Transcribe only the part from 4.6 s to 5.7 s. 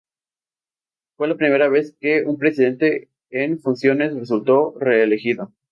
reelegido.